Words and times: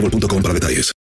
boostmobile.com 0.00 0.42
para 0.42 0.54
detalles. 0.54 0.92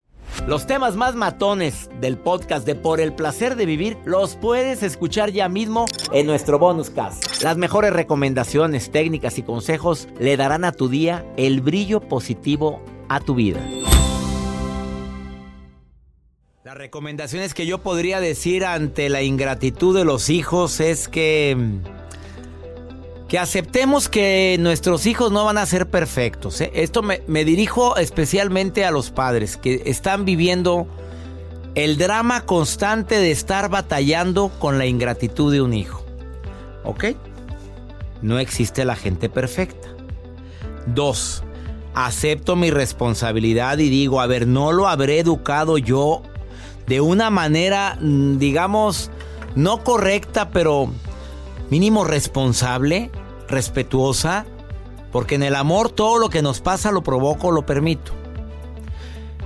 Los 0.47 0.67
temas 0.67 0.95
más 0.95 1.15
matones 1.15 1.89
del 2.01 2.17
podcast 2.17 2.67
de 2.67 2.75
Por 2.75 2.99
el 2.99 3.13
placer 3.13 3.55
de 3.55 3.65
vivir 3.65 3.97
los 4.05 4.35
puedes 4.35 4.83
escuchar 4.83 5.31
ya 5.31 5.49
mismo 5.49 5.85
en 6.11 6.27
nuestro 6.27 6.59
bonus 6.59 6.89
cast. 6.89 7.41
Las 7.41 7.57
mejores 7.57 7.93
recomendaciones, 7.93 8.91
técnicas 8.91 9.39
y 9.39 9.43
consejos 9.43 10.07
le 10.19 10.37
darán 10.37 10.63
a 10.63 10.71
tu 10.71 10.87
día 10.87 11.25
el 11.37 11.61
brillo 11.61 11.99
positivo 12.01 12.83
a 13.09 13.21
tu 13.21 13.33
vida. 13.33 13.59
Las 16.63 16.75
recomendaciones 16.75 17.53
que 17.53 17.65
yo 17.65 17.79
podría 17.79 18.19
decir 18.19 18.65
ante 18.65 19.09
la 19.09 19.23
ingratitud 19.23 19.97
de 19.97 20.03
los 20.03 20.29
hijos 20.29 20.79
es 20.79 21.07
que 21.07 21.55
que 23.35 23.39
aceptemos 23.39 24.07
que 24.07 24.55
nuestros 24.61 25.05
hijos 25.05 25.29
no 25.29 25.43
van 25.43 25.57
a 25.57 25.65
ser 25.65 25.89
perfectos. 25.89 26.61
¿eh? 26.61 26.71
Esto 26.73 27.01
me, 27.01 27.21
me, 27.27 27.43
dirijo 27.43 27.97
especialmente 27.97 28.85
a 28.85 28.91
los 28.91 29.11
padres 29.11 29.57
que 29.57 29.83
están 29.87 30.23
viviendo 30.23 30.87
el 31.75 31.97
drama 31.97 32.45
constante 32.45 33.19
de 33.19 33.31
estar 33.31 33.67
batallando 33.67 34.53
con 34.57 34.77
la 34.77 34.85
ingratitud 34.85 35.51
de 35.51 35.61
un 35.61 35.73
hijo. 35.73 36.05
¿Ok? 36.85 37.07
No 38.21 38.39
existe 38.39 38.85
la 38.85 38.95
gente 38.95 39.27
perfecta. 39.27 39.89
Dos, 40.85 41.43
acepto 41.93 42.55
mi 42.55 42.71
responsabilidad 42.71 43.79
y 43.79 43.89
digo, 43.89 44.21
a 44.21 44.27
ver, 44.27 44.47
no 44.47 44.71
lo 44.71 44.87
habré 44.87 45.19
educado 45.19 45.77
yo 45.77 46.21
de 46.87 47.01
una 47.01 47.29
manera, 47.31 47.97
mm, 47.99 48.37
digamos, 48.37 49.11
no 49.55 49.83
correcta, 49.83 50.51
pero 50.51 50.89
mínimo 51.69 52.05
responsable, 52.05 53.11
respetuosa, 53.47 54.45
porque 55.11 55.35
en 55.35 55.43
el 55.43 55.55
amor 55.55 55.89
todo 55.89 56.17
lo 56.17 56.29
que 56.29 56.41
nos 56.41 56.61
pasa 56.61 56.91
lo 56.91 57.03
provoco, 57.03 57.51
lo 57.51 57.65
permito. 57.65 58.11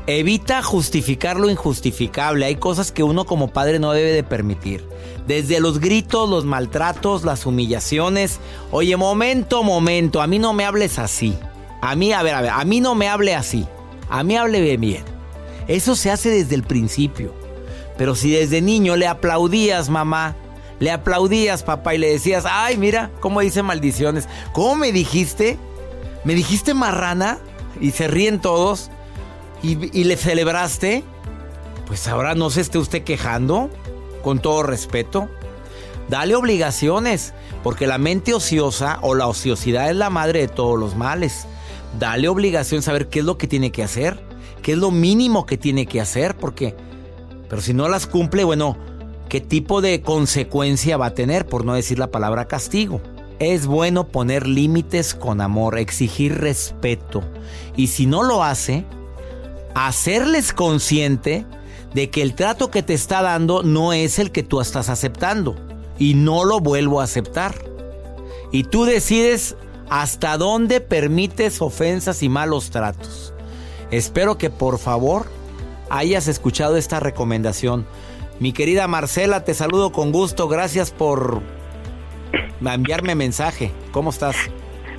Evita 0.08 0.64
justificar 0.64 1.40
lo 1.40 1.52
injustificable. 1.52 2.46
Hay 2.46 2.56
cosas 2.56 2.92
que 2.92 3.04
uno 3.04 3.26
como 3.26 3.50
padre 3.50 3.78
no 3.78 3.92
debe 3.92 4.12
de 4.12 4.24
permitir. 4.24 4.84
Desde 5.28 5.60
los 5.60 5.80
gritos, 5.80 6.28
los 6.28 6.46
maltratos, 6.46 7.24
las 7.24 7.46
humillaciones. 7.46 8.40
Oye, 8.72 8.98
momento, 8.98 9.62
momento, 9.62 10.24
a 10.24 10.28
mí 10.28 10.40
no 10.40 10.54
me 10.54 10.66
hables 10.66 10.98
así. 10.98 11.38
A 11.82 11.96
mí, 11.96 12.12
a 12.12 12.24
ver, 12.24 12.34
a 12.34 12.42
ver, 12.42 12.52
a 12.52 12.66
mí 12.66 12.82
no 12.82 12.96
me 12.96 13.08
hable 13.08 13.36
así. 13.36 13.68
A 14.10 14.24
mí 14.24 14.36
hable 14.36 14.78
bien. 14.78 15.04
Eso 15.68 15.96
se 15.96 16.10
hace 16.10 16.32
desde 16.32 16.56
el 16.56 16.64
principio. 16.64 17.32
Pero 17.96 18.16
si 18.16 18.32
desde 18.32 18.62
niño 18.62 18.96
le 18.96 19.06
aplaudías, 19.06 19.90
mamá, 19.90 20.36
le 20.80 20.92
aplaudías, 20.92 21.64
papá, 21.64 21.96
y 21.96 21.98
le 21.98 22.10
decías, 22.12 22.46
ay, 22.50 22.78
mira, 22.78 23.12
cómo 23.20 23.42
dice 23.42 23.64
maldiciones. 23.64 24.28
¿Cómo 24.54 24.76
me 24.76 24.92
dijiste? 24.92 25.58
¿Me 26.24 26.34
dijiste 26.34 26.74
marrana? 26.74 27.38
Y 27.82 27.92
se 27.92 28.08
ríen 28.08 28.40
todos. 28.40 28.90
¿Y, 29.62 29.98
y 29.98 30.06
le 30.06 30.16
celebraste? 30.18 31.04
Pues 31.86 32.08
ahora 32.08 32.36
no 32.36 32.50
se 32.50 32.62
esté 32.62 32.78
usted 32.78 33.04
quejando, 33.04 33.70
con 34.24 34.40
todo 34.40 34.64
respeto. 34.64 35.30
Dale 36.08 36.36
obligaciones, 36.36 37.34
porque 37.64 37.86
la 37.86 37.98
mente 37.98 38.34
ociosa 38.34 39.00
o 39.02 39.16
la 39.16 39.28
ociosidad 39.28 39.90
es 39.90 39.96
la 39.96 40.10
madre 40.10 40.42
de 40.42 40.48
todos 40.48 40.80
los 40.80 40.96
males. 40.96 41.46
Dale 42.00 42.28
obligación 42.30 42.82
saber 42.82 43.10
qué 43.10 43.20
es 43.20 43.26
lo 43.26 43.38
que 43.38 43.48
tiene 43.48 43.72
que 43.72 43.84
hacer, 43.84 44.24
qué 44.62 44.74
es 44.74 44.78
lo 44.78 44.92
mínimo 44.92 45.46
que 45.46 45.58
tiene 45.58 45.86
que 45.86 46.00
hacer, 46.02 46.36
porque... 46.38 46.76
Pero 47.50 47.62
si 47.64 47.74
no 47.74 47.90
las 47.90 48.06
cumple, 48.06 48.44
bueno, 48.44 48.78
qué 49.30 49.40
tipo 49.40 49.82
de 49.82 50.02
consecuencia 50.02 50.98
va 50.98 51.08
a 51.08 51.14
tener, 51.14 51.46
por 51.46 51.64
no 51.64 51.76
decir 51.76 52.00
la 52.00 52.12
palabra 52.12 52.48
castigo. 52.48 53.02
Es 53.40 53.68
bueno 53.68 54.08
poner 54.08 54.48
límites 54.48 55.14
con 55.14 55.40
amor, 55.40 55.78
exigir 55.78 56.40
respeto. 56.40 57.22
Y 57.78 57.88
si 57.88 58.06
no 58.06 58.24
lo 58.24 58.44
hace, 58.44 58.86
hacerles 59.76 60.52
consciente 60.52 61.46
de 61.94 62.10
que 62.10 62.22
el 62.22 62.36
trato 62.36 62.70
que 62.70 62.84
te 62.84 62.94
está 62.94 63.22
dando 63.22 63.64
no 63.64 63.94
es 63.94 64.20
el 64.20 64.32
que 64.32 64.44
tú 64.44 64.60
estás 64.60 64.90
aceptando. 64.90 65.56
Y 65.98 66.16
no 66.16 66.44
lo 66.44 66.60
vuelvo 66.60 67.00
a 67.00 67.06
aceptar. 67.06 67.56
Y 68.52 68.64
tú 68.64 68.84
decides 68.84 69.56
hasta 69.90 70.38
dónde 70.38 70.82
permites 70.82 71.62
ofensas 71.62 72.24
y 72.24 72.30
malos 72.30 72.72
tratos. 72.72 73.34
Espero 73.92 74.38
que 74.38 74.50
por 74.50 74.80
favor 74.80 75.26
hayas 75.90 76.28
escuchado 76.28 76.78
esta 76.78 77.00
recomendación. 77.00 77.86
Mi 78.40 78.54
querida 78.54 78.88
Marcela, 78.88 79.44
te 79.44 79.54
saludo 79.54 79.92
con 79.92 80.12
gusto. 80.12 80.48
Gracias 80.48 80.92
por 80.92 81.42
enviarme 82.66 83.16
mensaje. 83.16 83.72
¿Cómo 83.92 84.12
estás? 84.12 84.36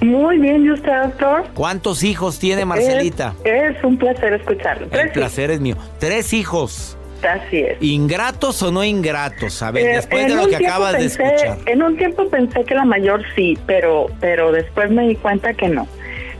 Muy 0.03 0.39
bien, 0.39 0.65
¿y 0.65 0.71
usted, 0.71 0.93
doctor? 1.03 1.45
¿Cuántos 1.55 2.03
hijos 2.05 2.39
tiene 2.39 2.65
Marcelita? 2.65 3.34
Es, 3.45 3.77
es 3.77 3.84
un 3.84 3.99
placer 3.99 4.33
escucharlo. 4.34 4.89
El 4.91 5.11
placer 5.11 5.50
es 5.50 5.61
mío. 5.61 5.77
Tres 5.99 6.33
hijos. 6.33 6.97
Así 7.23 7.59
es. 7.59 7.77
¿Ingratos 7.83 8.62
o 8.62 8.73
no 8.73 8.83
ingratos? 8.83 9.62
A 9.62 9.71
ver, 9.71 9.84
Eh, 9.87 9.97
después 9.97 10.27
de 10.27 10.34
lo 10.34 10.49
que 10.49 10.56
acabas 10.56 10.95
de 10.95 11.05
escuchar. 11.05 11.59
En 11.67 11.83
un 11.83 11.97
tiempo 11.99 12.27
pensé 12.31 12.65
que 12.65 12.75
la 12.75 12.87
mayor 12.87 13.23
sí, 13.37 13.59
pero, 13.67 14.06
pero 14.21 14.53
después 14.53 14.91
me 14.91 15.06
di 15.06 15.17
cuenta 15.17 15.53
que 15.53 15.69
no. 15.69 15.87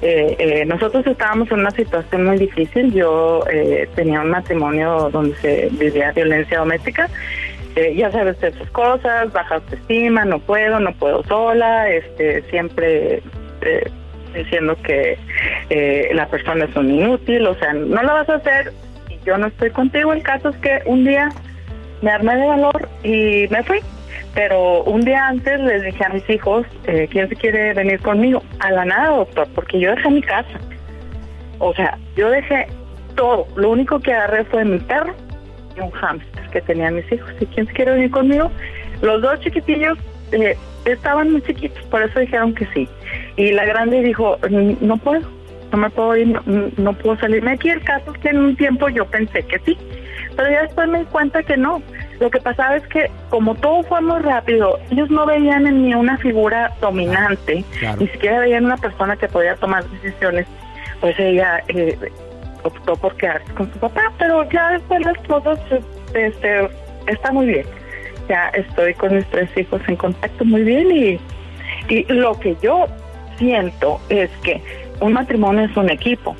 Eh, 0.03 0.37
eh, 0.38 0.65
nosotros 0.65 1.06
estábamos 1.06 1.50
en 1.53 1.61
una 1.61 1.71
situación 1.71 2.25
muy 2.25 2.38
difícil. 2.38 2.93
Yo 2.93 3.44
eh, 3.50 3.88
tenía 3.94 4.21
un 4.21 4.31
matrimonio 4.31 5.11
donde 5.11 5.37
se 5.37 5.69
vivía 5.72 6.12
violencia 6.12 6.59
doméstica. 6.59 7.09
Eh, 7.77 7.94
ya 7.94 8.10
sabes 8.10 8.39
de 8.41 8.53
cosas, 8.72 9.33
baja 9.33 9.56
autoestima, 9.56 10.25
no 10.25 10.41
puedo, 10.41 10.81
no 10.81 10.93
puedo 10.94 11.22
sola, 11.25 11.89
este, 11.89 12.43
siempre 12.50 13.22
eh, 13.62 13.91
diciendo 14.34 14.77
que 14.83 15.16
eh, 15.71 16.10
la 16.12 16.27
persona 16.27 16.65
es 16.65 16.75
un 16.75 16.91
inútil, 16.91 17.47
o 17.47 17.55
sea, 17.55 17.72
no 17.72 18.03
lo 18.03 18.12
vas 18.12 18.28
a 18.28 18.34
hacer 18.34 18.72
y 19.09 19.19
yo 19.25 19.39
no 19.39 19.47
estoy 19.47 19.71
contigo. 19.71 20.12
El 20.12 20.22
caso 20.22 20.49
es 20.49 20.56
que 20.56 20.83
un 20.87 21.05
día 21.05 21.28
me 22.03 22.10
armé 22.10 22.37
de 22.37 22.47
valor 22.47 22.89
y 23.05 23.47
me 23.50 23.62
fui. 23.62 23.78
Pero 24.34 24.84
un 24.84 25.00
día 25.00 25.26
antes 25.26 25.60
les 25.60 25.82
dije 25.82 26.04
a 26.04 26.08
mis 26.10 26.28
hijos, 26.30 26.66
eh, 26.84 27.08
¿quién 27.10 27.28
se 27.28 27.36
quiere 27.36 27.74
venir 27.74 28.00
conmigo? 28.00 28.42
A 28.60 28.70
la 28.70 28.84
nada, 28.84 29.16
doctor, 29.16 29.48
porque 29.54 29.80
yo 29.80 29.91
dejé 29.91 30.10
mi 30.10 30.22
casa. 30.22 30.58
O 31.58 31.74
sea, 31.74 31.98
yo 32.16 32.30
dejé 32.30 32.66
todo. 33.16 33.46
Lo 33.56 33.70
único 33.70 33.98
que 33.98 34.12
agarré 34.12 34.44
fue 34.44 34.65
mi 34.65 34.78
perro 34.78 35.15
y 35.77 35.80
un 35.80 35.91
hámster 35.91 36.48
que 36.50 36.60
tenían 36.60 36.94
mis 36.94 37.10
hijos. 37.12 37.30
¿Y 37.41 37.47
quién 37.47 37.66
se 37.66 37.72
quiere 37.72 37.92
venir 37.92 38.10
conmigo? 38.10 38.50
Los 39.03 39.21
dos 39.21 39.41
chiquitillos 39.41 39.98
eh, 40.33 40.56
estaban 40.84 41.33
muy 41.33 41.42
chiquitos, 41.42 41.83
por 41.86 42.03
eso 42.03 42.21
dijeron 42.21 42.54
que 42.54 42.66
sí. 42.66 42.88
Y 43.36 43.53
la 43.53 43.65
grande 43.65 44.00
dijo, 44.00 44.38
"Mm, 44.48 44.74
no 44.80 44.97
puedo, 44.97 45.22
no 45.72 45.78
me 45.78 45.91
puedo 45.91 46.16
ir, 46.16 46.28
no, 46.28 46.71
no 46.76 46.92
puedo 46.94 47.16
salirme 47.18 47.53
aquí. 47.53 47.68
El 47.71 47.83
caso 47.83 48.12
es 48.12 48.18
que 48.21 48.28
en 48.28 48.38
un 48.38 48.56
tiempo 48.56 48.88
yo 48.88 49.04
pensé 49.06 49.42
que 49.42 49.59
sí, 49.60 49.76
pero 50.36 50.50
ya 50.50 50.62
después 50.62 50.88
me 50.88 51.00
di 51.00 51.04
cuenta 51.06 51.42
que 51.42 51.56
no. 51.56 51.83
Lo 52.21 52.31
que 52.31 52.39
pasaba 52.41 52.77
es 52.77 52.87
que 52.89 53.11
como 53.31 53.55
todo 53.55 53.83
fue 53.84 54.01
muy 54.03 54.21
rápido, 54.21 54.78
ellos 54.91 55.11
no 55.11 55.25
veían 55.27 55.67
en 55.67 55.83
mí 55.83 55.95
una 55.95 56.17
figura 56.19 56.71
dominante, 56.81 57.65
Claro. 57.78 57.99
ni 58.01 58.09
siquiera 58.09 58.41
veían 58.41 58.67
una 58.67 58.77
persona 58.77 59.17
que 59.17 59.27
podía 59.27 59.57
tomar 59.57 59.84
decisiones. 59.89 60.47
Pues 61.01 61.19
ella 61.19 61.63
eh, 61.69 61.99
optó 62.63 62.95
por 62.97 63.17
quedarse 63.17 63.51
con 63.55 63.72
su 63.72 63.78
papá, 63.78 64.13
pero 64.19 64.49
ya 64.51 64.72
después 64.72 65.01
las 65.05 65.17
cosas 65.27 65.59
este, 66.15 66.69
está 67.07 67.33
muy 67.33 67.47
bien. 67.47 67.67
Ya 68.28 68.49
estoy 68.51 68.93
con 68.95 69.17
mis 69.17 69.27
tres 69.31 69.49
hijos 69.57 69.81
en 69.89 69.97
contacto 69.97 70.45
muy 70.45 70.63
bien 70.63 70.91
y, 70.95 71.19
y 71.89 72.05
lo 72.13 72.39
que 72.39 72.55
yo 72.63 72.87
siento 73.39 73.99
es 74.11 74.31
que 74.43 74.63
un 75.01 75.15
matrimonio 75.15 75.65
es 75.65 75.75
un 75.77 75.89
equipo. 75.91 76.37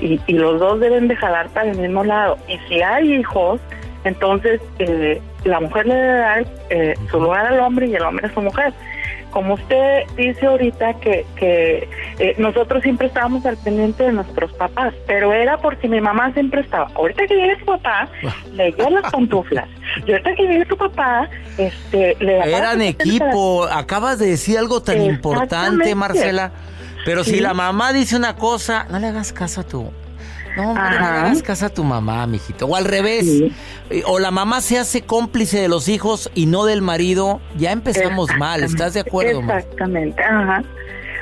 y, 0.00 0.18
y, 0.28 0.32
los 0.34 0.60
dos 0.60 0.80
deben 0.80 1.08
de 1.08 1.16
jalar 1.16 1.48
para 1.48 1.70
el 1.72 1.76
mismo 1.78 2.04
lado. 2.04 2.38
Y 2.48 2.56
si 2.68 2.80
hay 2.80 3.14
hijos, 3.16 3.60
entonces 4.04 4.60
eh, 4.78 5.20
la 5.44 5.60
mujer 5.60 5.86
le 5.86 5.94
debe 5.94 6.18
dar 6.18 6.46
eh, 6.70 6.94
su 7.10 7.20
lugar 7.20 7.46
al 7.46 7.60
hombre 7.60 7.88
y 7.88 7.94
el 7.94 8.02
hombre 8.02 8.26
a 8.26 8.34
su 8.34 8.40
mujer. 8.40 8.72
Como 9.30 9.54
usted 9.54 10.04
dice 10.16 10.46
ahorita 10.46 10.94
que, 11.00 11.26
que 11.34 11.88
eh, 12.20 12.36
nosotros 12.38 12.84
siempre 12.84 13.08
estábamos 13.08 13.44
al 13.44 13.56
pendiente 13.56 14.04
de 14.04 14.12
nuestros 14.12 14.52
papás, 14.52 14.94
pero 15.08 15.32
era 15.32 15.58
porque 15.58 15.88
mi 15.88 16.00
mamá 16.00 16.32
siempre 16.34 16.60
estaba. 16.60 16.88
Ahorita 16.94 17.26
que 17.26 17.34
llegue 17.34 17.58
su 17.58 17.64
papá, 17.64 18.08
le 18.52 18.70
dio 18.70 18.88
las 18.90 19.10
pantuflas. 19.10 19.68
Y 20.06 20.12
ahorita 20.12 20.34
que 20.36 20.42
llegue 20.44 20.64
tu 20.66 20.76
papá, 20.76 21.28
este, 21.58 22.16
le 22.20 22.38
Eran 22.38 22.80
equipo. 22.82 23.64
Acabas 23.64 24.20
de 24.20 24.26
decir 24.26 24.56
algo 24.56 24.82
tan 24.82 25.02
importante, 25.02 25.94
Marcela. 25.96 26.52
Pero 27.04 27.24
si 27.24 27.40
la 27.40 27.54
mamá 27.54 27.92
dice 27.92 28.16
una 28.16 28.36
cosa, 28.36 28.86
no 28.88 28.98
le 28.98 29.08
hagas 29.08 29.32
caso 29.32 29.62
a 29.62 29.64
tu 29.64 29.90
no, 30.56 30.70
hombre, 30.70 30.98
no 30.98 31.06
hagas 31.06 31.42
caso 31.42 31.66
a 31.66 31.68
tu 31.68 31.84
mamá, 31.84 32.26
mijito. 32.26 32.66
O 32.66 32.76
al 32.76 32.84
revés. 32.84 33.26
Eh, 33.90 34.02
o 34.06 34.18
la 34.18 34.30
mamá 34.30 34.60
se 34.60 34.78
hace 34.78 35.02
cómplice 35.02 35.60
de 35.60 35.68
los 35.68 35.88
hijos 35.88 36.30
y 36.34 36.46
no 36.46 36.64
del 36.64 36.82
marido. 36.82 37.40
Ya 37.56 37.72
empezamos 37.72 38.28
mal, 38.36 38.62
¿estás 38.62 38.94
de 38.94 39.00
acuerdo? 39.00 39.40
Exactamente, 39.40 40.22
ajá. 40.22 40.62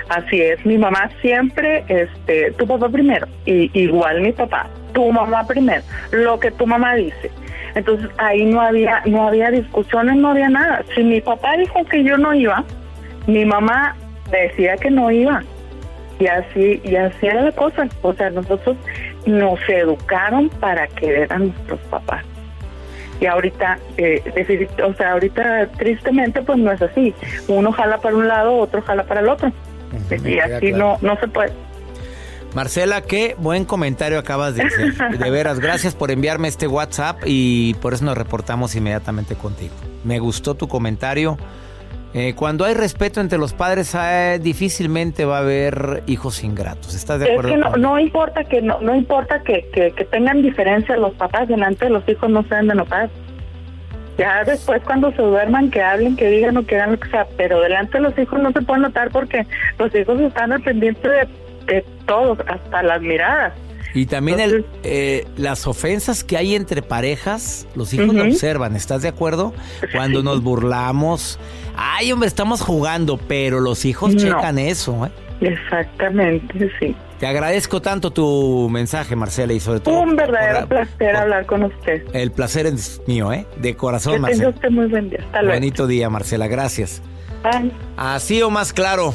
Así 0.08 0.42
es, 0.42 0.64
mi 0.66 0.76
mamá 0.76 1.08
siempre, 1.22 1.84
este, 1.88 2.50
tu 2.52 2.66
papá 2.66 2.88
primero, 2.88 3.26
y 3.46 3.70
igual 3.72 4.20
mi 4.20 4.32
papá, 4.32 4.68
tu 4.92 5.10
mamá 5.10 5.46
primero, 5.46 5.82
lo 6.10 6.38
que 6.38 6.50
tu 6.50 6.66
mamá 6.66 6.94
dice. 6.96 7.30
Entonces 7.74 8.10
ahí 8.18 8.44
no 8.44 8.60
había, 8.60 9.02
no 9.06 9.28
había 9.28 9.50
discusiones, 9.50 10.16
no 10.16 10.30
había 10.30 10.50
nada. 10.50 10.84
Si 10.94 11.02
mi 11.02 11.20
papá 11.20 11.56
dijo 11.56 11.84
que 11.86 12.04
yo 12.04 12.18
no 12.18 12.34
iba, 12.34 12.62
mi 13.26 13.44
mamá 13.46 13.96
decía 14.30 14.76
que 14.76 14.90
no 14.90 15.10
iba. 15.10 15.42
Y 16.18 16.26
así, 16.26 16.80
y 16.84 16.96
así 16.96 17.26
era 17.26 17.42
la 17.42 17.52
cosa. 17.52 17.88
O 18.02 18.12
sea, 18.12 18.30
nosotros 18.30 18.76
nos 19.26 19.60
educaron 19.68 20.48
para 20.48 20.86
que 20.88 21.22
eran 21.22 21.48
nuestros 21.48 21.80
papás. 21.90 22.24
Y 23.20 23.26
ahorita, 23.26 23.78
eh, 23.98 24.66
o 24.84 24.94
sea, 24.94 25.12
ahorita 25.12 25.68
tristemente 25.78 26.42
pues 26.42 26.58
no 26.58 26.72
es 26.72 26.82
así. 26.82 27.14
Uno 27.46 27.70
jala 27.70 27.98
para 27.98 28.16
un 28.16 28.26
lado, 28.26 28.56
otro 28.56 28.82
jala 28.82 29.04
para 29.04 29.20
el 29.20 29.28
otro. 29.28 29.52
y 30.24 30.38
así 30.40 30.72
no, 30.72 30.98
no 31.02 31.16
se 31.20 31.28
puede. 31.28 31.52
Marcela, 32.54 33.02
qué 33.02 33.34
buen 33.38 33.64
comentario 33.64 34.18
acabas 34.18 34.56
de 34.56 34.64
hacer. 34.64 35.18
De 35.18 35.30
veras, 35.30 35.60
gracias 35.60 35.94
por 35.94 36.10
enviarme 36.10 36.48
este 36.48 36.66
WhatsApp 36.66 37.22
y 37.24 37.74
por 37.74 37.94
eso 37.94 38.04
nos 38.04 38.18
reportamos 38.18 38.74
inmediatamente 38.74 39.36
contigo. 39.36 39.74
Me 40.04 40.18
gustó 40.18 40.54
tu 40.54 40.68
comentario. 40.68 41.38
Eh, 42.14 42.34
cuando 42.34 42.66
hay 42.66 42.74
respeto 42.74 43.20
entre 43.20 43.38
los 43.38 43.54
padres, 43.54 43.96
eh, 43.98 44.38
difícilmente 44.42 45.24
va 45.24 45.38
a 45.38 45.40
haber 45.40 46.02
hijos 46.06 46.44
ingratos. 46.44 46.94
¿Estás 46.94 47.20
de 47.20 47.30
acuerdo? 47.30 47.54
Es 47.54 47.72
que 47.72 47.78
no, 47.78 47.98
importa 47.98 48.44
que 48.44 48.60
no, 48.60 48.80
no 48.80 48.94
importa 48.94 49.42
que, 49.42 49.66
que, 49.72 50.04
tengan 50.04 50.42
diferencia 50.42 50.96
los 50.96 51.14
papás 51.14 51.48
delante 51.48 51.86
de 51.86 51.90
los 51.90 52.06
hijos 52.06 52.28
no 52.28 52.42
se 52.42 52.54
de 52.54 52.74
notar. 52.74 53.08
Ya 54.18 54.44
después 54.44 54.82
cuando 54.84 55.10
se 55.12 55.22
duerman 55.22 55.70
que 55.70 55.80
hablen, 55.80 56.16
que 56.16 56.28
digan 56.28 56.58
o 56.58 56.66
que 56.66 56.76
hagan 56.76 56.92
lo 56.92 57.00
que 57.00 57.08
sea, 57.08 57.26
pero 57.38 57.60
delante 57.60 57.96
de 57.96 58.04
los 58.04 58.18
hijos 58.18 58.40
no 58.40 58.52
se 58.52 58.60
puede 58.60 58.82
notar 58.82 59.10
porque 59.10 59.46
los 59.78 59.94
hijos 59.94 60.20
están 60.20 60.52
al 60.52 60.60
pendiente 60.60 61.08
de, 61.08 61.28
de 61.66 61.84
todos, 62.04 62.38
hasta 62.46 62.82
las 62.82 63.00
miradas. 63.00 63.54
Y 63.94 64.06
también 64.06 64.40
el, 64.40 64.66
eh, 64.84 65.26
las 65.36 65.66
ofensas 65.66 66.24
que 66.24 66.36
hay 66.36 66.54
entre 66.54 66.82
parejas, 66.82 67.66
los 67.74 67.92
hijos 67.92 68.14
lo 68.14 68.24
observan, 68.24 68.74
¿estás 68.76 69.02
de 69.02 69.08
acuerdo? 69.08 69.52
Cuando 69.92 70.22
nos 70.22 70.42
burlamos, 70.42 71.38
ay 71.76 72.12
hombre, 72.12 72.28
estamos 72.28 72.62
jugando, 72.62 73.18
pero 73.18 73.60
los 73.60 73.84
hijos 73.84 74.16
checan 74.16 74.58
eso. 74.58 75.06
¿eh? 75.06 75.10
Exactamente, 75.42 76.70
sí. 76.78 76.96
Te 77.18 77.26
agradezco 77.26 77.80
tanto 77.80 78.10
tu 78.10 78.68
mensaje, 78.68 79.14
Marcela, 79.14 79.52
y 79.52 79.60
sobre 79.60 79.80
todo... 79.80 80.00
Un 80.00 80.16
verdadero 80.16 80.66
placer 80.66 81.14
hablar 81.14 81.46
con 81.46 81.62
usted. 81.64 82.02
El 82.12 82.32
placer 82.32 82.66
es 82.66 83.00
mío, 83.06 83.32
¿eh? 83.32 83.46
De 83.58 83.76
corazón, 83.76 84.14
que 84.14 84.20
Marcela. 84.20 84.48
usted 84.48 84.70
muy 84.70 84.86
buen 84.86 85.08
día. 85.10 85.20
Hasta 85.24 85.42
luego. 85.42 85.56
Bonito 85.56 85.86
día, 85.86 86.10
Marcela, 86.10 86.48
gracias. 86.48 87.00
Bye. 87.44 87.70
Así 87.96 88.42
o 88.42 88.50
más 88.50 88.72
claro. 88.72 89.14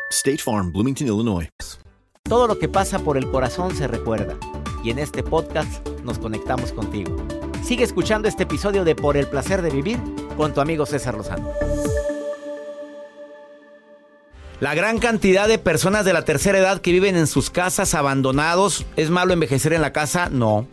State 0.11 0.39
Farm, 0.39 0.73
Bloomington, 0.73 1.07
Illinois. 1.07 1.49
Todo 2.23 2.45
lo 2.45 2.59
que 2.59 2.67
pasa 2.67 2.99
por 2.99 3.17
el 3.17 3.31
corazón 3.31 3.73
se 3.75 3.87
recuerda. 3.87 4.37
Y 4.83 4.89
en 4.89 4.99
este 4.99 5.23
podcast 5.23 5.87
nos 6.03 6.19
conectamos 6.19 6.73
contigo. 6.73 7.15
Sigue 7.63 7.85
escuchando 7.85 8.27
este 8.27 8.43
episodio 8.43 8.83
de 8.83 8.93
Por 8.93 9.15
el 9.15 9.27
placer 9.27 9.61
de 9.61 9.69
vivir 9.69 9.99
con 10.35 10.53
tu 10.53 10.59
amigo 10.59 10.85
César 10.85 11.15
Lozano. 11.15 11.49
La 14.59 14.75
gran 14.75 14.99
cantidad 14.99 15.47
de 15.47 15.57
personas 15.57 16.03
de 16.03 16.13
la 16.13 16.25
tercera 16.25 16.59
edad 16.59 16.81
que 16.81 16.91
viven 16.91 17.15
en 17.15 17.25
sus 17.25 17.49
casas 17.49 17.95
abandonados, 17.95 18.85
¿es 18.97 19.09
malo 19.09 19.31
envejecer 19.33 19.71
en 19.71 19.81
la 19.81 19.93
casa? 19.93 20.29
No. 20.29 20.67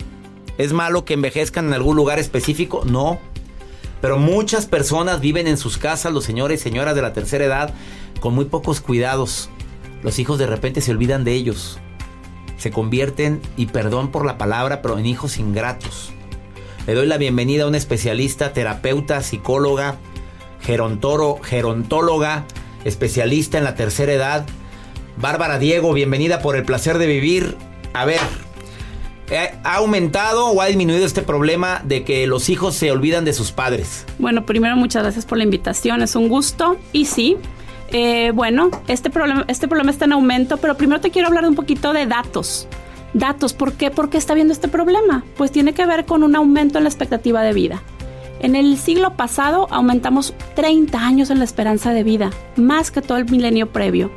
¿Es 0.58 0.73
malo 0.73 1.05
que 1.05 1.14
envejezcan 1.14 1.68
en 1.68 1.75
algún 1.75 1.97
lugar 1.97 2.18
específico? 2.18 2.83
No. 2.85 3.21
Pero 4.00 4.18
muchas 4.18 4.66
personas 4.66 5.21
viven 5.21 5.47
en 5.47 5.57
sus 5.57 5.78
casas, 5.78 6.12
los 6.12 6.25
señores 6.25 6.61
y 6.61 6.62
señoras 6.64 6.95
de 6.95 7.02
la 7.02 7.12
tercera 7.12 7.45
edad, 7.45 7.75
con 8.21 8.35
muy 8.35 8.47
pocos 8.47 8.81
cuidados. 8.81 9.51
Los 10.03 10.19
hijos 10.19 10.39
de 10.39 10.47
repente 10.47 10.81
se 10.81 10.91
olvidan 10.91 11.25
de 11.25 11.33
ellos. 11.33 11.79
Se 12.57 12.71
convierten, 12.71 13.41
y 13.57 13.67
perdón 13.67 14.11
por 14.11 14.27
la 14.27 14.39
palabra, 14.39 14.83
pero 14.83 14.99
en 14.99 15.07
hijos 15.07 15.39
ingratos. 15.39 16.13
Le 16.87 16.95
doy 16.95 17.07
la 17.07 17.19
bienvenida 17.19 17.65
a 17.65 17.69
una 17.69 17.77
especialista, 17.77 18.53
terapeuta, 18.53 19.23
psicóloga, 19.23 19.97
gerontoro, 20.61 21.39
gerontóloga, 21.43 22.45
especialista 22.85 23.59
en 23.59 23.65
la 23.65 23.75
tercera 23.75 24.13
edad. 24.13 24.47
Bárbara 25.17 25.59
Diego, 25.59 25.93
bienvenida 25.93 26.41
por 26.41 26.57
el 26.57 26.65
placer 26.65 26.99
de 26.99 27.07
vivir. 27.07 27.57
A 27.93 28.05
ver, 28.05 28.21
¿ha 29.65 29.75
aumentado 29.75 30.49
o 30.49 30.63
ha 30.63 30.67
disminuido 30.67 31.05
este 31.05 31.23
problema 31.23 31.83
de 31.85 32.05
que 32.05 32.27
los 32.27 32.49
hijos 32.49 32.75
se 32.75 32.91
olvidan 32.91 33.25
de 33.25 33.33
sus 33.33 33.53
padres? 33.53 34.07
Bueno, 34.19 34.47
primero 34.47 34.77
muchas 34.77 35.03
gracias 35.03 35.27
por 35.27 35.39
la 35.39 35.45
invitación, 35.45 36.03
es 36.03 36.17
un 36.17 36.29
gusto. 36.29 36.79
Y 36.93 37.05
sí, 37.05 37.37
eh, 37.90 38.33
bueno, 38.35 38.71
este 38.87 39.11
problema, 39.11 39.45
este 39.49 39.68
problema 39.68 39.90
está 39.90 40.04
en 40.04 40.12
aumento, 40.12 40.59
pero 40.59 40.76
primero 40.76 41.00
te 41.00 41.11
quiero 41.11 41.28
hablar 41.28 41.47
un 41.47 41.54
poquito 41.54 41.92
de 41.92 42.07
datos. 42.07 42.68
Datos, 43.14 43.54
¿por 43.54 43.73
qué? 43.73 43.90
¿Por 43.90 44.11
qué 44.11 44.18
está 44.18 44.35
habiendo 44.35 44.52
este 44.52 44.68
problema? 44.68 45.25
Pues 45.37 45.50
tiene 45.50 45.73
que 45.73 45.87
ver 45.87 46.04
con 46.04 46.23
un 46.23 46.37
aumento 46.37 46.78
en 46.78 46.85
la 46.85 46.90
expectativa 46.90 47.42
de 47.42 47.52
vida. 47.52 47.83
En 48.40 48.54
el 48.54 48.76
siglo 48.76 49.16
pasado 49.16 49.66
aumentamos 49.71 50.35
30 50.54 50.99
años 50.99 51.30
en 51.30 51.38
la 51.38 51.45
esperanza 51.45 51.92
de 51.92 52.04
vida, 52.04 52.30
más 52.57 52.90
que 52.90 53.02
todo 53.02 53.18
el 53.18 53.25
milenio 53.25 53.73
previo. 53.73 54.11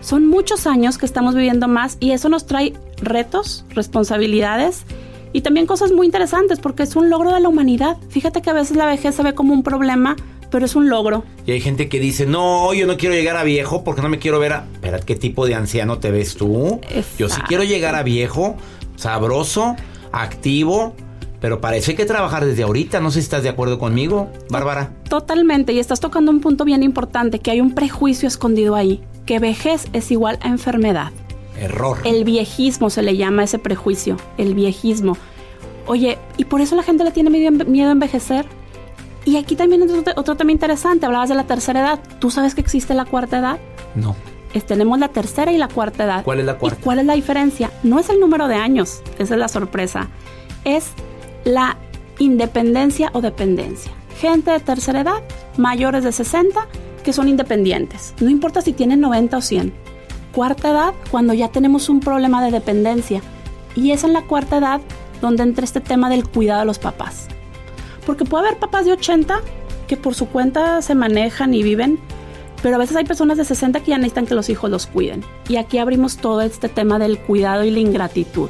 Son 0.00 0.26
muchos 0.26 0.66
años 0.66 0.98
que 0.98 1.06
estamos 1.06 1.34
viviendo 1.34 1.68
más 1.68 1.96
y 2.00 2.12
eso 2.12 2.28
nos 2.28 2.46
trae 2.46 2.74
retos, 3.02 3.64
responsabilidades 3.70 4.84
y 5.32 5.42
también 5.42 5.66
cosas 5.66 5.92
muy 5.92 6.06
interesantes 6.06 6.60
porque 6.60 6.84
es 6.84 6.96
un 6.96 7.10
logro 7.10 7.34
de 7.34 7.40
la 7.40 7.48
humanidad. 7.48 7.98
Fíjate 8.08 8.40
que 8.40 8.50
a 8.50 8.54
veces 8.54 8.76
la 8.76 8.86
vejez 8.86 9.14
se 9.14 9.22
ve 9.22 9.34
como 9.34 9.52
un 9.52 9.62
problema, 9.62 10.16
pero 10.50 10.64
es 10.64 10.74
un 10.74 10.88
logro. 10.88 11.24
Y 11.46 11.52
hay 11.52 11.60
gente 11.60 11.88
que 11.88 12.00
dice, 12.00 12.26
no, 12.26 12.72
yo 12.74 12.86
no 12.86 12.96
quiero 12.96 13.14
llegar 13.14 13.36
a 13.36 13.44
viejo 13.44 13.84
porque 13.84 14.02
no 14.02 14.08
me 14.08 14.18
quiero 14.18 14.38
ver 14.38 14.52
a... 14.52 14.66
Espera, 14.72 15.00
¿qué 15.00 15.16
tipo 15.16 15.46
de 15.46 15.54
anciano 15.54 15.98
te 15.98 16.10
ves 16.10 16.36
tú? 16.36 16.80
Yo 17.18 17.28
sí 17.28 17.40
quiero 17.48 17.64
llegar 17.64 17.94
a 17.94 18.02
viejo, 18.02 18.56
sabroso, 18.96 19.76
activo, 20.12 20.94
pero 21.40 21.60
para 21.60 21.76
eso 21.76 21.90
hay 21.90 21.96
que 21.96 22.06
trabajar 22.06 22.44
desde 22.44 22.62
ahorita. 22.62 23.00
No 23.00 23.10
sé 23.10 23.20
si 23.20 23.24
estás 23.24 23.42
de 23.42 23.48
acuerdo 23.48 23.78
conmigo, 23.78 24.30
Bárbara. 24.50 24.92
Totalmente, 25.08 25.72
y 25.72 25.78
estás 25.78 26.00
tocando 26.00 26.30
un 26.30 26.40
punto 26.40 26.64
bien 26.64 26.82
importante, 26.82 27.38
que 27.38 27.50
hay 27.50 27.60
un 27.60 27.74
prejuicio 27.74 28.26
escondido 28.26 28.74
ahí, 28.74 29.02
que 29.26 29.38
vejez 29.38 29.86
es 29.92 30.10
igual 30.10 30.38
a 30.42 30.48
enfermedad. 30.48 31.12
Error. 31.60 31.98
El 32.04 32.24
viejismo 32.24 32.90
se 32.90 33.02
le 33.02 33.16
llama 33.16 33.44
ese 33.44 33.58
prejuicio, 33.58 34.16
el 34.38 34.54
viejismo. 34.54 35.16
Oye, 35.86 36.18
¿y 36.36 36.44
por 36.44 36.60
eso 36.60 36.74
la 36.74 36.82
gente 36.82 37.04
le 37.04 37.12
tiene 37.12 37.30
miedo, 37.30 37.64
miedo 37.64 37.88
a 37.88 37.92
envejecer? 37.92 38.46
Y 39.26 39.36
aquí 39.36 39.56
también 39.56 39.82
es 39.82 39.90
otro, 39.90 40.14
otro 40.16 40.36
tema 40.36 40.52
interesante, 40.52 41.04
hablabas 41.04 41.28
de 41.28 41.34
la 41.34 41.44
tercera 41.44 41.80
edad. 41.80 42.00
¿Tú 42.20 42.30
sabes 42.30 42.54
que 42.54 42.60
existe 42.62 42.94
la 42.94 43.04
cuarta 43.04 43.38
edad? 43.40 43.58
No. 43.94 44.16
Es- 44.54 44.64
tenemos 44.64 44.98
la 44.98 45.08
tercera 45.08 45.52
y 45.52 45.58
la 45.58 45.68
cuarta 45.68 46.04
edad. 46.04 46.24
¿Cuál 46.24 46.40
es 46.40 46.46
la 46.46 46.56
cuarta? 46.56 46.78
¿Y 46.80 46.82
cuál 46.82 46.98
es 47.00 47.04
la 47.06 47.12
diferencia? 47.14 47.70
No 47.82 47.98
es 47.98 48.08
el 48.08 48.20
número 48.20 48.46
de 48.48 48.54
años, 48.54 49.02
esa 49.18 49.34
es 49.34 49.40
la 49.40 49.48
sorpresa. 49.48 50.08
Es 50.64 50.90
la 51.44 51.76
independencia 52.20 53.10
o 53.12 53.20
dependencia. 53.20 53.92
Gente 54.18 54.50
de 54.52 54.60
tercera 54.60 55.00
edad, 55.00 55.22
mayores 55.58 56.04
de 56.04 56.12
60, 56.12 56.66
que 57.04 57.12
son 57.12 57.28
independientes. 57.28 58.14
No 58.20 58.30
importa 58.30 58.62
si 58.62 58.72
tienen 58.72 59.00
90 59.00 59.36
o 59.36 59.40
100. 59.42 59.72
Cuarta 60.32 60.70
edad, 60.70 60.94
cuando 61.10 61.34
ya 61.34 61.48
tenemos 61.48 61.88
un 61.88 62.00
problema 62.00 62.44
de 62.44 62.50
dependencia. 62.52 63.20
Y 63.74 63.90
es 63.90 64.04
en 64.04 64.12
la 64.12 64.22
cuarta 64.22 64.58
edad 64.58 64.80
donde 65.20 65.42
entra 65.42 65.64
este 65.64 65.80
tema 65.80 66.08
del 66.10 66.28
cuidado 66.28 66.60
de 66.60 66.66
los 66.66 66.78
papás. 66.78 67.26
Porque 68.06 68.24
puede 68.24 68.46
haber 68.46 68.58
papás 68.58 68.86
de 68.86 68.92
80 68.92 69.42
que 69.86 69.96
por 69.96 70.14
su 70.14 70.28
cuenta 70.28 70.80
se 70.80 70.94
manejan 70.94 71.52
y 71.52 71.62
viven, 71.62 71.98
pero 72.62 72.76
a 72.76 72.78
veces 72.78 72.96
hay 72.96 73.04
personas 73.04 73.36
de 73.36 73.44
60 73.44 73.80
que 73.80 73.90
ya 73.90 73.98
necesitan 73.98 74.26
que 74.26 74.34
los 74.34 74.48
hijos 74.48 74.70
los 74.70 74.86
cuiden. 74.86 75.24
Y 75.48 75.56
aquí 75.56 75.78
abrimos 75.78 76.16
todo 76.16 76.40
este 76.40 76.68
tema 76.68 76.98
del 76.98 77.18
cuidado 77.18 77.64
y 77.64 77.70
la 77.70 77.80
ingratitud. 77.80 78.48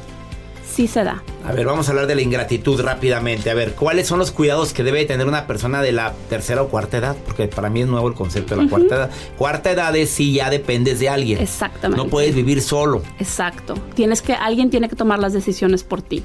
Sí 0.64 0.88
se 0.88 1.04
da. 1.04 1.22
A 1.44 1.52
ver, 1.52 1.64
vamos 1.64 1.88
a 1.88 1.92
hablar 1.92 2.06
de 2.06 2.14
la 2.14 2.20
ingratitud 2.20 2.78
rápidamente. 2.82 3.50
A 3.50 3.54
ver, 3.54 3.74
¿cuáles 3.74 4.06
son 4.06 4.18
los 4.18 4.30
cuidados 4.30 4.74
que 4.74 4.82
debe 4.82 5.04
tener 5.06 5.26
una 5.26 5.46
persona 5.46 5.80
de 5.80 5.92
la 5.92 6.12
tercera 6.28 6.62
o 6.62 6.68
cuarta 6.68 6.98
edad? 6.98 7.16
Porque 7.24 7.48
para 7.48 7.70
mí 7.70 7.80
es 7.80 7.86
nuevo 7.86 8.08
el 8.08 8.14
concepto 8.14 8.56
de 8.56 8.64
la 8.64 8.68
cuarta 8.68 8.96
edad. 8.96 9.10
Cuarta 9.38 9.70
edad 9.70 9.96
es 9.96 10.10
si 10.10 10.34
ya 10.34 10.50
dependes 10.50 11.00
de 11.00 11.08
alguien. 11.08 11.40
Exactamente. 11.40 12.04
No 12.04 12.10
puedes 12.10 12.34
vivir 12.34 12.60
solo. 12.60 13.02
Exacto. 13.18 13.74
Tienes 13.94 14.20
que, 14.20 14.34
alguien 14.34 14.68
tiene 14.68 14.90
que 14.90 14.96
tomar 14.96 15.18
las 15.18 15.32
decisiones 15.32 15.82
por 15.82 16.02
ti. 16.02 16.24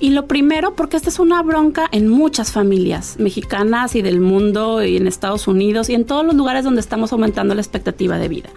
Y 0.00 0.10
lo 0.10 0.26
primero, 0.26 0.74
porque 0.74 0.96
esta 0.96 1.10
es 1.10 1.18
una 1.18 1.42
bronca 1.42 1.86
en 1.92 2.08
muchas 2.08 2.52
familias 2.52 3.16
mexicanas 3.18 3.94
y 3.94 4.02
del 4.02 4.20
mundo 4.20 4.82
y 4.82 4.96
en 4.96 5.06
Estados 5.06 5.46
Unidos 5.46 5.90
y 5.90 5.94
en 5.94 6.06
todos 6.06 6.24
los 6.24 6.34
lugares 6.34 6.64
donde 6.64 6.80
estamos 6.80 7.12
aumentando 7.12 7.54
la 7.54 7.60
expectativa 7.60 8.18
de 8.18 8.28
vida. 8.28 8.48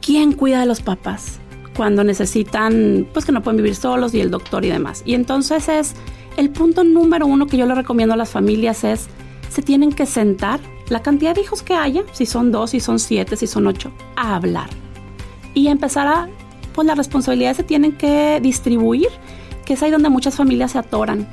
¿Quién 0.00 0.32
cuida 0.32 0.60
de 0.60 0.66
los 0.66 0.80
papás 0.80 1.38
cuando 1.76 2.02
necesitan, 2.02 3.06
pues 3.12 3.26
que 3.26 3.32
no 3.32 3.42
pueden 3.42 3.58
vivir 3.58 3.74
solos 3.74 4.14
y 4.14 4.20
el 4.20 4.30
doctor 4.30 4.64
y 4.64 4.70
demás? 4.70 5.02
Y 5.04 5.14
entonces 5.14 5.68
es 5.68 5.94
el 6.38 6.48
punto 6.48 6.82
número 6.82 7.26
uno 7.26 7.46
que 7.46 7.58
yo 7.58 7.66
le 7.66 7.74
recomiendo 7.74 8.14
a 8.14 8.16
las 8.16 8.30
familias 8.30 8.84
es 8.84 9.08
se 9.50 9.60
tienen 9.60 9.92
que 9.92 10.06
sentar 10.06 10.60
la 10.88 11.02
cantidad 11.02 11.34
de 11.34 11.42
hijos 11.42 11.62
que 11.62 11.74
haya, 11.74 12.02
si 12.12 12.26
son 12.26 12.50
dos, 12.50 12.70
si 12.70 12.80
son 12.80 12.98
siete, 12.98 13.36
si 13.36 13.46
son 13.46 13.66
ocho, 13.66 13.92
a 14.16 14.34
hablar 14.34 14.70
y 15.54 15.68
empezar 15.68 16.08
a, 16.08 16.28
pues 16.74 16.86
las 16.86 16.98
responsabilidades 16.98 17.56
se 17.56 17.62
tienen 17.62 17.92
que 17.92 18.40
distribuir, 18.42 19.08
que 19.64 19.74
es 19.74 19.82
ahí 19.82 19.90
donde 19.90 20.08
muchas 20.08 20.36
familias 20.36 20.72
se 20.72 20.78
atoran 20.78 21.26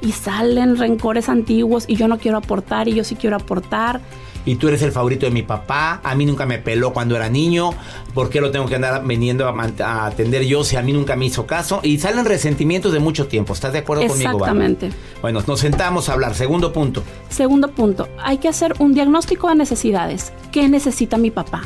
y 0.00 0.12
salen 0.12 0.76
rencores 0.76 1.28
antiguos 1.28 1.84
y 1.88 1.96
yo 1.96 2.08
no 2.08 2.18
quiero 2.18 2.38
aportar 2.38 2.88
y 2.88 2.94
yo 2.94 3.04
sí 3.04 3.14
quiero 3.16 3.36
aportar. 3.36 4.00
Y 4.44 4.54
tú 4.54 4.68
eres 4.68 4.80
el 4.82 4.92
favorito 4.92 5.26
de 5.26 5.32
mi 5.32 5.42
papá. 5.42 6.00
A 6.04 6.14
mí 6.14 6.24
nunca 6.24 6.46
me 6.46 6.58
peló 6.58 6.92
cuando 6.92 7.16
era 7.16 7.28
niño. 7.28 7.70
¿Por 8.14 8.30
qué 8.30 8.40
lo 8.40 8.52
tengo 8.52 8.66
que 8.66 8.76
andar 8.76 9.04
veniendo 9.04 9.48
a, 9.48 10.06
atender 10.06 10.44
yo 10.44 10.62
si 10.62 10.76
a 10.76 10.82
mí 10.82 10.92
nunca 10.92 11.16
me 11.16 11.26
hizo 11.26 11.46
caso? 11.46 11.80
Y 11.82 11.98
salen 11.98 12.24
resentimientos 12.24 12.92
de 12.92 13.00
mucho 13.00 13.26
tiempo. 13.26 13.54
¿Estás 13.54 13.72
de 13.72 13.80
acuerdo 13.80 14.06
conmigo? 14.06 14.30
Exactamente. 14.30 14.90
Bueno, 15.20 15.42
nos 15.44 15.58
sentamos 15.58 16.08
a 16.08 16.12
hablar. 16.12 16.36
Segundo 16.36 16.72
punto. 16.72 17.02
Segundo 17.28 17.72
punto, 17.72 18.06
hay 18.22 18.38
que 18.38 18.46
hacer 18.46 18.74
un 18.78 18.94
diagnóstico 18.94 19.48
de 19.48 19.56
necesidades. 19.56 20.32
¿Qué 20.52 20.68
necesita 20.68 21.18
mi 21.18 21.32
papá? 21.32 21.62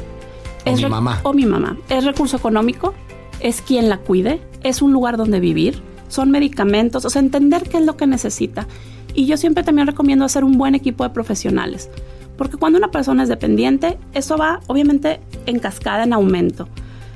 O 0.64 0.73
mi 0.73 0.87
mamá. 0.87 1.21
O 1.23 1.33
mi 1.35 1.45
mamá. 1.45 1.76
¿Es 1.90 2.05
recurso 2.05 2.38
económico? 2.38 2.95
¿Es 3.40 3.61
quien 3.61 3.90
la 3.90 3.99
cuide? 3.99 4.40
¿Es 4.62 4.81
un 4.81 4.93
lugar 4.93 5.19
donde 5.19 5.38
vivir? 5.38 5.83
¿Son 6.11 6.31
medicamentos? 6.31 7.07
O 7.07 7.11
sea, 7.11 7.23
entender 7.23 7.62
qué 7.62 7.79
es 7.79 7.87
lo 7.87 7.97
que 7.97 8.07
necesita. 8.07 8.67
Y 9.14 9.26
yo 9.26 9.38
siempre 9.38 9.64
también 9.64 9.87
recomiendo 9.87 10.25
hacer 10.26 10.45
un 10.45 10.59
buen 10.59 10.75
equipo 10.75 11.05
de 11.05 11.11
profesionales. 11.11 11.88
Porque 12.37 12.57
cuando 12.57 12.79
una 12.79 12.90
persona 12.90 13.23
es 13.23 13.29
dependiente, 13.29 13.97
eso 14.12 14.37
va 14.37 14.61
obviamente 14.67 15.21
en 15.47 15.59
cascada, 15.59 16.05
en 16.05 16.12
aumento. 16.12 16.69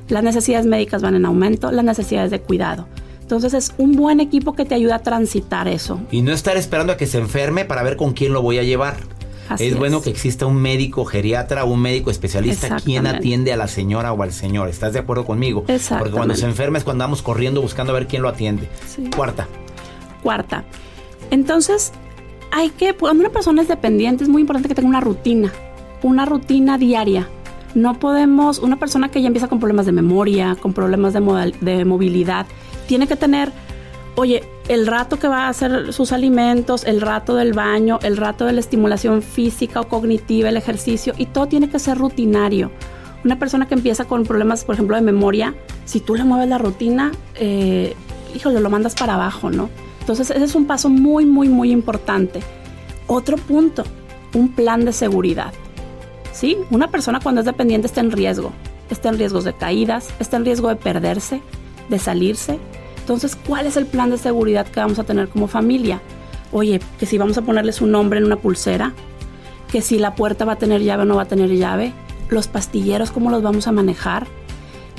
Las 0.09 0.23
necesidades 0.23 0.67
médicas 0.67 1.03
van 1.03 1.15
en 1.15 1.27
aumento, 1.27 1.71
las 1.73 1.85
necesidades 1.85 2.31
de 2.31 2.41
cuidado. 2.41 2.87
Entonces 3.21 3.55
es 3.55 3.75
un 3.79 3.93
buen 3.93 4.21
equipo 4.21 4.53
que 4.55 4.65
te 4.65 4.75
ayuda 4.75 4.97
a 4.97 4.99
transitar 4.99 5.67
eso. 5.67 6.01
Y 6.11 6.23
no 6.23 6.33
estar 6.33 6.57
esperando 6.57 6.93
a 6.93 6.97
que 6.97 7.07
se 7.07 7.19
enferme 7.19 7.65
para 7.65 7.83
ver 7.83 7.97
con 7.97 8.13
quién 8.13 8.33
lo 8.33 8.43
voy 8.43 8.59
a 8.59 8.63
llevar. 8.63 8.97
Así 9.49 9.65
es, 9.67 9.73
es. 9.73 9.79
bueno 9.79 10.01
que 10.03 10.11
exista 10.11 10.47
un 10.47 10.57
médico 10.57 11.05
geriatra 11.05 11.65
o 11.65 11.73
un 11.73 11.81
médico 11.81 12.11
especialista 12.11 12.77
quien 12.77 13.07
atiende 13.07 13.53
a 13.53 13.57
la 13.57 13.69
señora 13.69 14.13
o 14.13 14.23
al 14.23 14.33
señor. 14.33 14.69
¿Estás 14.69 14.93
de 14.93 15.01
acuerdo 15.01 15.25
conmigo? 15.25 15.65
Porque 15.65 16.11
cuando 16.11 16.35
se 16.35 16.47
enferma 16.47 16.79
es 16.79 16.85
cuando 16.85 17.05
vamos 17.05 17.23
corriendo 17.23 17.61
buscando 17.61 17.93
a 17.93 17.95
ver 17.95 18.07
quién 18.07 18.23
lo 18.23 18.29
atiende. 18.29 18.69
Sí. 18.87 19.09
Cuarta. 19.15 19.47
Cuarta. 20.23 20.65
Entonces, 21.31 21.93
hay 22.51 22.71
que, 22.71 22.95
cuando 22.95 23.23
una 23.23 23.33
persona 23.33 23.63
es 23.63 23.69
dependiente, 23.69 24.23
es 24.25 24.29
muy 24.31 24.41
importante 24.41 24.69
que 24.69 24.75
tenga 24.75 24.89
una 24.89 25.01
rutina, 25.01 25.53
una 26.03 26.25
rutina 26.25 26.79
diaria. 26.79 27.29
No 27.75 27.99
podemos, 27.99 28.61
una 28.61 28.79
persona 28.79 29.09
que 29.11 29.21
ya 29.21 29.27
empieza 29.27 29.49
con 29.49 29.59
problemas 29.59 29.87
de 29.87 29.93
memoria, 29.93 30.57
con 30.61 30.73
problemas 30.73 31.13
de, 31.13 31.21
modal- 31.21 31.59
de 31.61 31.85
movilidad, 31.85 32.47
tiene 32.87 33.07
que 33.09 33.17
tener, 33.17 33.51
oye, 34.17 34.45
el 34.69 34.87
rato 34.87 35.19
que 35.19 35.29
va 35.29 35.47
a 35.47 35.49
hacer 35.49 35.93
sus 35.93 36.13
alimentos, 36.13 36.85
el 36.85 37.01
rato 37.01 37.35
del 37.35 37.53
baño, 37.53 37.99
el 38.03 38.17
rato 38.17 38.45
de 38.45 38.53
la 38.53 38.61
estimulación 38.61 39.23
física 39.23 39.81
o 39.81 39.89
cognitiva, 39.89 40.49
el 40.49 40.57
ejercicio, 40.57 41.15
y 41.19 41.27
todo 41.27 41.47
tiene 41.47 41.69
que 41.69 41.79
ser 41.79 41.99
rutinario. 41.99 42.71
Una 43.25 43.39
persona 43.39 43.67
que 43.67 43.75
empieza 43.75 44.05
con 44.05 44.25
problemas, 44.25 44.65
por 44.65 44.75
ejemplo, 44.75 44.97
de 44.97 45.03
memoria, 45.03 45.55
si 45.85 46.01
tú 46.01 46.15
le 46.15 46.25
mueves 46.25 46.49
la 46.49 46.59
rutina, 46.59 47.13
eh, 47.37 47.95
híjole, 48.35 48.61
lo 48.61 48.71
mandas 48.71 48.95
para 48.95 49.15
abajo, 49.15 49.51
¿no? 49.51 49.71
Entonces, 50.01 50.31
ese 50.31 50.45
es 50.45 50.55
un 50.55 50.67
paso 50.67 50.91
muy, 50.91 51.25
muy, 51.25 51.49
muy 51.49 51.71
importante. 51.71 52.41
Otro 53.07 53.37
punto, 53.37 53.85
un 54.35 54.53
plan 54.53 54.85
de 54.85 54.93
seguridad. 54.93 55.55
¿Sí? 56.33 56.59
Una 56.71 56.91
persona 56.91 57.21
cuando 57.21 57.41
es 57.41 57.47
dependiente 57.47 57.87
está 57.87 58.01
en 58.01 58.11
riesgo. 58.11 58.53
Está 58.91 59.09
en 59.09 59.19
riesgos 59.19 59.45
de 59.45 59.55
caídas, 59.55 60.09
está 60.19 60.37
en 60.37 60.45
riesgo 60.45 60.69
de 60.69 60.77
perderse, 60.77 61.41
de 61.89 61.99
salirse. 61.99 62.59
Entonces, 63.05 63.37
¿cuál 63.37 63.67
es 63.67 63.77
el 63.77 63.85
plan 63.85 64.09
de 64.09 64.17
seguridad 64.17 64.67
que 64.67 64.81
vamos 64.81 64.99
a 64.99 65.05
tener 65.05 65.29
como 65.29 65.47
familia? 65.47 66.01
Oye, 66.53 66.81
que 66.99 67.05
si 67.05 67.19
vamos 67.19 67.37
a 67.37 67.43
ponerle 67.43 67.73
su 67.73 67.87
nombre 67.87 68.19
en 68.19 68.25
una 68.25 68.37
pulsera, 68.37 68.95
que 69.71 69.83
si 69.83 69.99
la 69.99 70.15
puerta 70.15 70.47
va 70.47 70.55
a 70.55 70.57
tener 70.57 70.81
llave 70.83 71.03
o 71.03 71.05
no 71.05 71.17
va 71.17 71.25
a 71.25 71.29
tener 71.29 71.55
llave, 71.55 71.93
los 72.31 72.49
pastilleros, 72.49 73.11
¿cómo 73.11 73.31
los 73.31 73.43
vamos 73.43 73.67
a 73.67 73.73
manejar? 73.73 74.27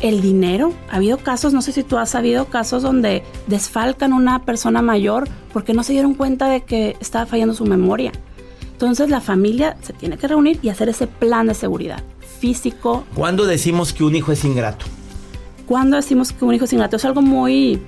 El 0.04 0.22
dinero. 0.22 0.72
Ha 0.92 0.98
habido 0.98 1.18
casos, 1.18 1.52
no 1.52 1.64
sé 1.64 1.72
si 1.72 1.82
tú 1.82 1.98
has 1.98 2.12
sabido 2.12 2.46
casos 2.46 2.84
donde 2.84 3.24
desfalcan 3.48 4.14
a 4.14 4.18
una 4.18 4.46
persona 4.46 4.84
mayor 4.84 5.28
porque 5.52 5.74
no 5.74 5.82
se 5.82 5.94
dieron 5.94 6.14
cuenta 6.14 6.48
de 6.48 6.62
que 6.62 6.98
estaba 7.00 7.26
fallando 7.26 7.56
su 7.56 7.66
memoria. 7.66 8.12
Entonces 8.72 9.10
la 9.10 9.20
familia 9.20 9.78
se 9.82 9.94
tiene 9.94 10.20
que 10.20 10.28
reunir 10.28 10.60
y 10.62 10.70
hacer 10.70 10.90
ese 10.90 11.08
plan 11.08 11.48
de 11.48 11.56
seguridad 11.56 12.04
físico. 12.40 13.04
¿Cuándo 13.16 13.48
decimos 13.48 13.94
que 13.94 14.04
un 14.04 14.16
hijo 14.16 14.32
es 14.32 14.46
ingrato? 14.46 14.86
Cuando 15.66 15.96
decimos 15.96 16.32
que 16.34 16.46
un 16.46 16.54
hijo 16.54 16.66
es 16.66 16.74
ingrato 16.74 16.98
es 16.98 17.06
algo 17.06 17.24
muy 17.24 17.82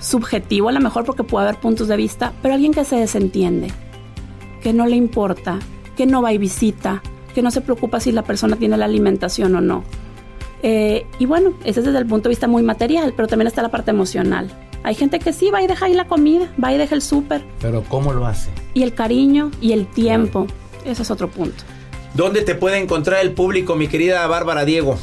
subjetivo 0.00 0.68
a 0.68 0.72
lo 0.72 0.80
mejor 0.80 1.04
porque 1.04 1.24
puede 1.24 1.48
haber 1.48 1.60
puntos 1.60 1.88
de 1.88 1.96
vista, 1.96 2.32
pero 2.42 2.54
alguien 2.54 2.72
que 2.72 2.84
se 2.84 2.96
desentiende, 2.96 3.68
que 4.62 4.72
no 4.72 4.86
le 4.86 4.96
importa, 4.96 5.58
que 5.96 6.06
no 6.06 6.22
va 6.22 6.32
y 6.32 6.38
visita, 6.38 7.02
que 7.34 7.42
no 7.42 7.50
se 7.50 7.60
preocupa 7.60 8.00
si 8.00 8.12
la 8.12 8.22
persona 8.22 8.56
tiene 8.56 8.76
la 8.76 8.84
alimentación 8.86 9.54
o 9.56 9.60
no. 9.60 9.84
Eh, 10.62 11.06
y 11.18 11.26
bueno, 11.26 11.52
ese 11.64 11.80
es 11.80 11.86
desde 11.86 11.98
el 11.98 12.06
punto 12.06 12.24
de 12.28 12.30
vista 12.30 12.48
muy 12.48 12.62
material, 12.62 13.12
pero 13.16 13.28
también 13.28 13.46
está 13.46 13.62
la 13.62 13.68
parte 13.70 13.90
emocional. 13.90 14.50
Hay 14.82 14.94
gente 14.94 15.18
que 15.18 15.32
sí 15.32 15.50
va 15.50 15.62
y 15.62 15.66
deja 15.66 15.86
ahí 15.86 15.94
la 15.94 16.06
comida, 16.06 16.48
va 16.62 16.72
y 16.72 16.78
deja 16.78 16.94
el 16.94 17.02
súper, 17.02 17.44
Pero 17.60 17.82
¿cómo 17.88 18.12
lo 18.12 18.26
hace? 18.26 18.50
y 18.74 18.82
el 18.82 18.94
cariño 18.94 19.50
y 19.60 19.72
el 19.72 19.86
tiempo. 19.86 20.46
Ese 20.84 21.02
es 21.02 21.10
otro 21.10 21.28
punto. 21.28 21.64
¿Dónde 22.14 22.42
te 22.42 22.54
puede 22.54 22.78
encontrar 22.78 23.20
el 23.22 23.32
público, 23.32 23.74
mi 23.76 23.88
querida 23.88 24.26
Bárbara 24.26 24.64
Diego? 24.64 24.96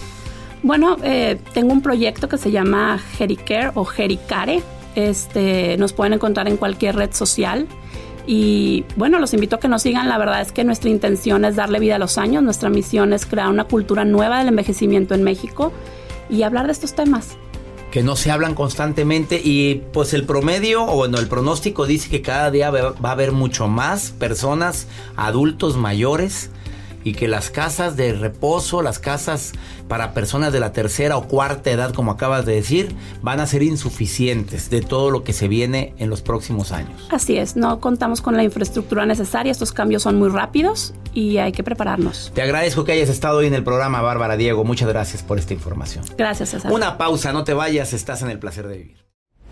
Bueno, 0.63 0.97
eh, 1.03 1.39
tengo 1.53 1.71
un 1.73 1.81
proyecto 1.81 2.27
que 2.27 2.37
se 2.37 2.51
llama 2.51 2.97
Jericare 3.17 3.71
o 3.75 3.85
Jericare. 3.85 4.63
Este, 4.95 5.77
nos 5.77 5.93
pueden 5.93 6.13
encontrar 6.13 6.47
en 6.47 6.57
cualquier 6.57 6.95
red 6.95 7.13
social. 7.13 7.67
Y 8.27 8.85
bueno, 8.95 9.19
los 9.19 9.33
invito 9.33 9.57
a 9.57 9.59
que 9.59 9.67
nos 9.67 9.83
sigan. 9.83 10.09
La 10.09 10.17
verdad 10.17 10.41
es 10.41 10.51
que 10.51 10.63
nuestra 10.63 10.89
intención 10.89 11.45
es 11.45 11.55
darle 11.55 11.79
vida 11.79 11.95
a 11.95 11.99
los 11.99 12.17
años. 12.17 12.41
Nuestra 12.41 12.69
misión 12.69 13.13
es 13.13 13.25
crear 13.25 13.49
una 13.49 13.65
cultura 13.65 14.05
nueva 14.05 14.39
del 14.39 14.47
envejecimiento 14.47 15.13
en 15.13 15.23
México 15.23 15.71
y 16.29 16.43
hablar 16.43 16.65
de 16.65 16.71
estos 16.71 16.93
temas. 16.95 17.37
Que 17.91 18.03
no 18.03 18.15
se 18.15 18.31
hablan 18.31 18.55
constantemente 18.55 19.39
y 19.41 19.83
pues 19.93 20.13
el 20.13 20.25
promedio 20.25 20.83
o 20.83 20.95
bueno, 20.95 21.17
el 21.17 21.27
pronóstico 21.27 21.85
dice 21.85 22.09
que 22.09 22.21
cada 22.21 22.51
día 22.51 22.69
va 22.69 22.95
a 23.03 23.11
haber 23.11 23.31
mucho 23.31 23.67
más 23.67 24.11
personas, 24.11 24.87
adultos 25.15 25.77
mayores, 25.77 26.49
y 27.05 27.13
que 27.13 27.29
las 27.29 27.51
casas 27.51 27.95
de 27.95 28.11
reposo, 28.11 28.81
las 28.81 28.99
casas 28.99 29.53
para 29.87 30.13
personas 30.13 30.51
de 30.51 30.59
la 30.59 30.73
tercera 30.73 31.15
o 31.15 31.27
cuarta 31.27 31.71
edad, 31.71 31.93
como 31.93 32.11
acabas 32.11 32.45
de 32.45 32.55
decir, 32.55 32.93
van 33.21 33.39
a 33.39 33.45
ser 33.45 33.63
insuficientes 33.63 34.69
de 34.69 34.81
todo 34.81 35.11
lo 35.11 35.23
que 35.23 35.31
se 35.31 35.47
viene 35.47 35.93
en 35.99 36.09
los 36.09 36.21
próximos 36.21 36.73
años. 36.73 37.07
Así 37.11 37.37
es, 37.37 37.55
no 37.55 37.79
contamos 37.79 38.21
con 38.21 38.35
la 38.35 38.43
infraestructura 38.43 39.05
necesaria, 39.05 39.51
estos 39.51 39.71
cambios 39.71 40.03
son 40.03 40.17
muy 40.17 40.29
rápidos 40.29 40.93
y 41.13 41.37
hay 41.37 41.51
que 41.51 41.63
prepararnos. 41.63 42.31
Te 42.33 42.41
agradezco 42.41 42.83
que 42.83 42.93
hayas 42.93 43.09
estado 43.09 43.37
hoy 43.37 43.45
en 43.45 43.53
el 43.53 43.63
programa, 43.63 44.01
Bárbara 44.01 44.35
Diego. 44.35 44.63
Muchas 44.65 44.89
gracias 44.89 45.21
por 45.21 45.37
esta 45.37 45.53
información. 45.53 46.03
Gracias, 46.17 46.49
César. 46.49 46.71
Una 46.71 46.97
pausa, 46.97 47.31
no 47.31 47.43
te 47.43 47.53
vayas, 47.53 47.93
estás 47.93 48.23
en 48.23 48.31
el 48.31 48.39
placer 48.39 48.67
de 48.67 48.77
vivir. 48.77 49.04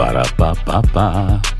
Ba-da-ba-ba-ba. 0.00 1.59